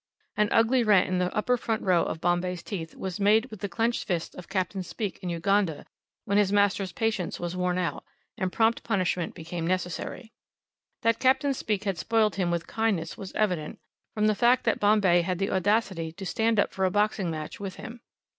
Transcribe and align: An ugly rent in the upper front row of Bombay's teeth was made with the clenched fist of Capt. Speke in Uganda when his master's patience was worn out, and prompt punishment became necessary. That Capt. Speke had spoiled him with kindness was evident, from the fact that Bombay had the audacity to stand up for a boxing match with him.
An 0.35 0.49
ugly 0.51 0.83
rent 0.83 1.07
in 1.07 1.19
the 1.19 1.31
upper 1.37 1.57
front 1.57 1.83
row 1.83 2.01
of 2.03 2.19
Bombay's 2.19 2.63
teeth 2.63 2.95
was 2.95 3.19
made 3.19 3.45
with 3.51 3.59
the 3.59 3.69
clenched 3.69 4.05
fist 4.07 4.33
of 4.33 4.49
Capt. 4.49 4.73
Speke 4.83 5.19
in 5.19 5.29
Uganda 5.29 5.85
when 6.25 6.39
his 6.39 6.51
master's 6.51 6.91
patience 6.91 7.39
was 7.39 7.55
worn 7.55 7.77
out, 7.77 8.03
and 8.35 8.51
prompt 8.51 8.81
punishment 8.83 9.35
became 9.35 9.67
necessary. 9.67 10.33
That 11.03 11.19
Capt. 11.19 11.45
Speke 11.55 11.83
had 11.83 11.99
spoiled 11.99 12.37
him 12.37 12.49
with 12.49 12.65
kindness 12.65 13.15
was 13.15 13.31
evident, 13.33 13.77
from 14.15 14.25
the 14.25 14.33
fact 14.33 14.63
that 14.63 14.79
Bombay 14.79 15.21
had 15.21 15.37
the 15.37 15.51
audacity 15.51 16.11
to 16.13 16.25
stand 16.25 16.59
up 16.59 16.71
for 16.71 16.83
a 16.83 16.89
boxing 16.89 17.29
match 17.29 17.59
with 17.59 17.75
him. 17.75 18.01